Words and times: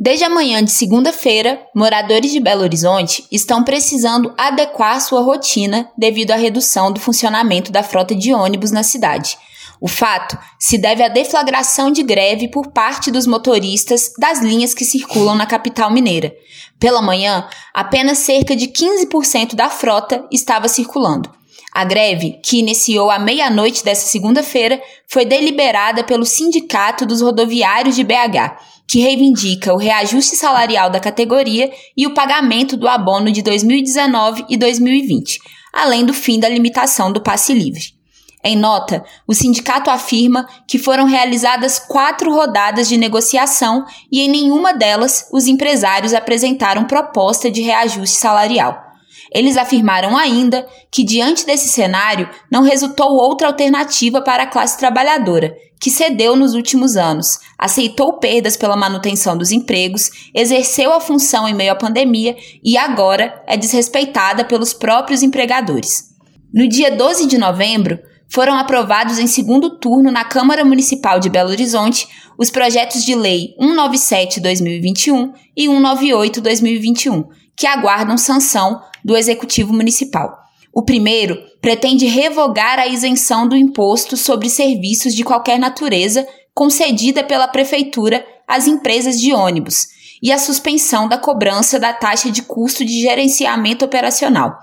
Desde 0.00 0.24
a 0.24 0.30
manhã 0.30 0.62
de 0.62 0.70
segunda-feira, 0.70 1.60
moradores 1.74 2.30
de 2.30 2.38
Belo 2.38 2.62
Horizonte 2.62 3.26
estão 3.32 3.64
precisando 3.64 4.32
adequar 4.38 5.00
sua 5.00 5.22
rotina 5.22 5.90
devido 5.98 6.30
à 6.30 6.36
redução 6.36 6.92
do 6.92 7.00
funcionamento 7.00 7.72
da 7.72 7.82
frota 7.82 8.14
de 8.14 8.32
ônibus 8.32 8.70
na 8.70 8.84
cidade. 8.84 9.36
O 9.80 9.88
fato 9.88 10.38
se 10.56 10.78
deve 10.78 11.02
à 11.02 11.08
deflagração 11.08 11.90
de 11.90 12.04
greve 12.04 12.46
por 12.46 12.68
parte 12.68 13.10
dos 13.10 13.26
motoristas 13.26 14.12
das 14.16 14.40
linhas 14.40 14.72
que 14.72 14.84
circulam 14.84 15.34
na 15.34 15.46
capital 15.46 15.90
mineira. 15.90 16.32
Pela 16.78 17.02
manhã, 17.02 17.48
apenas 17.74 18.18
cerca 18.18 18.54
de 18.54 18.68
15% 18.68 19.56
da 19.56 19.68
frota 19.68 20.24
estava 20.30 20.68
circulando. 20.68 21.37
A 21.72 21.84
greve, 21.84 22.38
que 22.42 22.58
iniciou 22.58 23.10
à 23.10 23.18
meia-noite 23.18 23.84
desta 23.84 24.08
segunda-feira, 24.08 24.80
foi 25.06 25.24
deliberada 25.24 26.02
pelo 26.02 26.24
Sindicato 26.24 27.06
dos 27.06 27.20
Rodoviários 27.20 27.94
de 27.94 28.04
BH 28.04 28.78
que 28.88 29.00
reivindica 29.00 29.74
o 29.74 29.76
reajuste 29.76 30.34
salarial 30.34 30.88
da 30.88 30.98
categoria 30.98 31.70
e 31.94 32.06
o 32.06 32.14
pagamento 32.14 32.74
do 32.74 32.88
abono 32.88 33.30
de 33.30 33.42
2019 33.42 34.46
e 34.48 34.56
2020, 34.56 35.38
além 35.74 36.06
do 36.06 36.14
fim 36.14 36.40
da 36.40 36.48
limitação 36.48 37.12
do 37.12 37.20
passe 37.20 37.52
livre. 37.52 37.98
Em 38.42 38.56
nota, 38.56 39.04
o 39.26 39.34
sindicato 39.34 39.90
afirma 39.90 40.48
que 40.66 40.78
foram 40.78 41.04
realizadas 41.04 41.78
quatro 41.78 42.32
rodadas 42.32 42.88
de 42.88 42.96
negociação 42.96 43.84
e 44.10 44.22
em 44.22 44.28
nenhuma 44.28 44.72
delas 44.72 45.28
os 45.30 45.46
empresários 45.46 46.14
apresentaram 46.14 46.84
proposta 46.84 47.50
de 47.50 47.60
reajuste 47.60 48.16
salarial. 48.16 48.87
Eles 49.32 49.56
afirmaram 49.56 50.16
ainda 50.16 50.66
que, 50.90 51.04
diante 51.04 51.44
desse 51.44 51.68
cenário, 51.68 52.28
não 52.50 52.62
resultou 52.62 53.12
outra 53.12 53.48
alternativa 53.48 54.20
para 54.20 54.44
a 54.44 54.46
classe 54.46 54.78
trabalhadora, 54.78 55.54
que 55.80 55.90
cedeu 55.90 56.34
nos 56.34 56.54
últimos 56.54 56.96
anos, 56.96 57.38
aceitou 57.56 58.14
perdas 58.14 58.56
pela 58.56 58.76
manutenção 58.76 59.36
dos 59.36 59.52
empregos, 59.52 60.10
exerceu 60.34 60.92
a 60.92 61.00
função 61.00 61.48
em 61.48 61.54
meio 61.54 61.72
à 61.72 61.76
pandemia 61.76 62.36
e 62.64 62.76
agora 62.76 63.42
é 63.46 63.56
desrespeitada 63.56 64.44
pelos 64.44 64.72
próprios 64.72 65.22
empregadores. 65.22 66.08
No 66.52 66.68
dia 66.68 66.90
12 66.90 67.26
de 67.26 67.38
novembro, 67.38 67.98
foram 68.30 68.54
aprovados 68.58 69.18
em 69.18 69.26
segundo 69.26 69.78
turno 69.78 70.10
na 70.10 70.24
Câmara 70.24 70.64
Municipal 70.64 71.18
de 71.18 71.30
Belo 71.30 71.50
Horizonte 71.50 72.08
os 72.36 72.50
projetos 72.50 73.04
de 73.04 73.14
lei 73.14 73.54
197-2021 73.60 75.32
e 75.56 75.66
198-2021, 75.66 77.26
que 77.58 77.66
aguardam 77.66 78.16
sanção 78.16 78.80
do 79.04 79.16
Executivo 79.16 79.72
Municipal. 79.72 80.38
O 80.72 80.84
primeiro 80.84 81.36
pretende 81.60 82.06
revogar 82.06 82.78
a 82.78 82.86
isenção 82.86 83.48
do 83.48 83.56
imposto 83.56 84.16
sobre 84.16 84.48
serviços 84.48 85.12
de 85.12 85.24
qualquer 85.24 85.58
natureza 85.58 86.24
concedida 86.54 87.24
pela 87.24 87.48
Prefeitura 87.48 88.24
às 88.46 88.68
empresas 88.68 89.20
de 89.20 89.34
ônibus 89.34 89.88
e 90.22 90.30
a 90.30 90.38
suspensão 90.38 91.08
da 91.08 91.18
cobrança 91.18 91.80
da 91.80 91.92
taxa 91.92 92.30
de 92.30 92.42
custo 92.42 92.84
de 92.84 93.00
gerenciamento 93.00 93.84
operacional. 93.84 94.56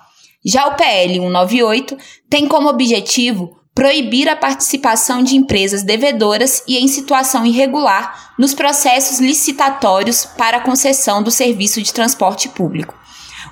Já 0.45 0.67
o 0.67 0.75
PL 0.75 1.15
198 1.15 1.97
tem 2.29 2.47
como 2.47 2.69
objetivo 2.69 3.59
proibir 3.75 4.29
a 4.29 4.37
participação 4.37 5.21
de 5.21 5.35
empresas 5.35 5.83
devedoras 5.83 6.63
e 6.65 6.77
em 6.77 6.87
situação 6.87 7.45
irregular 7.45 8.33
nos 8.39 8.53
processos 8.53 9.19
licitatórios 9.19 10.25
para 10.25 10.57
a 10.57 10.61
concessão 10.61 11.21
do 11.21 11.29
serviço 11.29 11.81
de 11.81 11.93
transporte 11.93 12.47
público. 12.47 12.95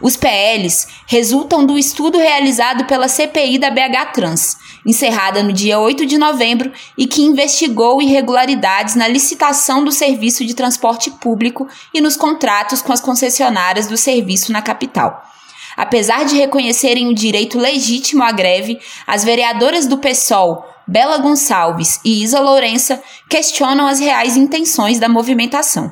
Os 0.02 0.16
PLs 0.16 0.88
resultam 1.08 1.66
do 1.66 1.78
estudo 1.78 2.18
realizado 2.18 2.86
pela 2.86 3.08
CPI 3.08 3.58
da 3.58 3.70
BH 3.70 4.12
Trans, 4.14 4.58
encerrada 4.86 5.44
no 5.44 5.54
dia 5.54 5.80
8 5.80 6.06
de 6.06 6.18
novembro 6.18 6.72
e 6.98 7.06
que 7.06 7.22
investigou 7.22 8.02
irregularidades 8.02 8.96
na 8.96 9.08
licitação 9.08 9.84
do 9.84 9.92
serviço 9.92 10.46
de 10.46 10.54
transporte 10.54 11.12
público 11.12 11.68
e 11.94 12.02
nos 12.02 12.16
contratos 12.16 12.82
com 12.82 12.92
as 12.92 13.02
concessionárias 13.02 13.88
do 13.88 13.98
serviço 13.98 14.52
na 14.52 14.62
capital. 14.62 15.24
Apesar 15.76 16.26
de 16.26 16.38
reconhecerem 16.38 17.08
o 17.08 17.16
direito 17.16 17.58
legítimo 17.58 18.24
à 18.24 18.32
greve, 18.32 18.80
as 19.08 19.24
vereadoras 19.24 19.88
do 19.88 19.98
PSOL, 19.98 20.66
Bela 20.88 21.18
Gonçalves 21.18 22.00
e 22.04 22.24
Isa 22.24 22.40
Lourença, 22.40 23.02
questionam 23.30 23.88
as 23.88 24.00
reais 24.00 24.38
intenções 24.38 25.00
da 25.00 25.10
movimentação. 25.10 25.92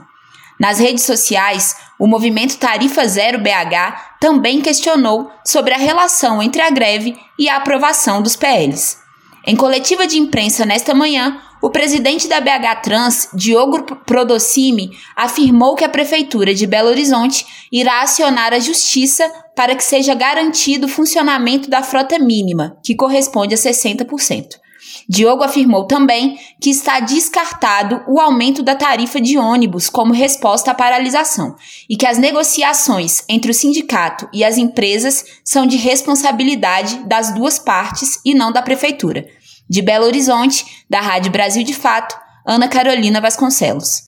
Nas 0.59 0.79
redes 0.79 1.05
sociais, 1.05 1.75
o 1.97 2.05
movimento 2.05 2.57
Tarifa 2.57 3.07
Zero 3.07 3.39
BH 3.39 4.19
também 4.19 4.61
questionou 4.61 5.31
sobre 5.43 5.73
a 5.73 5.77
relação 5.77 6.41
entre 6.41 6.61
a 6.61 6.69
greve 6.69 7.17
e 7.39 7.49
a 7.49 7.57
aprovação 7.57 8.21
dos 8.21 8.35
PLs. 8.35 8.99
Em 9.45 9.55
coletiva 9.55 10.05
de 10.05 10.19
imprensa 10.19 10.65
nesta 10.65 10.93
manhã, 10.93 11.41
o 11.61 11.69
presidente 11.69 12.27
da 12.27 12.39
BH 12.39 12.81
Trans, 12.83 13.29
Diogo 13.33 13.83
Prodocimi, 14.05 14.91
afirmou 15.15 15.75
que 15.75 15.83
a 15.83 15.89
Prefeitura 15.89 16.53
de 16.53 16.67
Belo 16.67 16.89
Horizonte 16.89 17.45
irá 17.71 18.01
acionar 18.01 18.53
a 18.53 18.59
Justiça 18.59 19.27
para 19.55 19.75
que 19.75 19.83
seja 19.83 20.13
garantido 20.13 20.85
o 20.85 20.89
funcionamento 20.89 21.69
da 21.69 21.81
frota 21.81 22.17
mínima, 22.19 22.77
que 22.83 22.95
corresponde 22.95 23.55
a 23.55 23.57
60%. 23.57 24.60
Diogo 25.07 25.43
afirmou 25.43 25.85
também 25.85 26.39
que 26.59 26.69
está 26.69 26.99
descartado 26.99 28.01
o 28.07 28.19
aumento 28.19 28.63
da 28.63 28.75
tarifa 28.75 29.19
de 29.19 29.37
ônibus 29.37 29.89
como 29.89 30.13
resposta 30.13 30.71
à 30.71 30.73
paralisação 30.73 31.55
e 31.89 31.95
que 31.95 32.05
as 32.05 32.17
negociações 32.17 33.23
entre 33.27 33.51
o 33.51 33.53
sindicato 33.53 34.27
e 34.33 34.43
as 34.43 34.57
empresas 34.57 35.25
são 35.43 35.65
de 35.65 35.77
responsabilidade 35.77 36.97
das 37.05 37.33
duas 37.33 37.59
partes 37.59 38.19
e 38.25 38.33
não 38.33 38.51
da 38.51 38.61
prefeitura. 38.61 39.27
De 39.69 39.81
Belo 39.81 40.05
Horizonte, 40.05 40.65
da 40.89 40.99
Rádio 40.99 41.31
Brasil 41.31 41.63
de 41.63 41.73
Fato, 41.73 42.15
Ana 42.45 42.67
Carolina 42.67 43.21
Vasconcelos. 43.21 43.99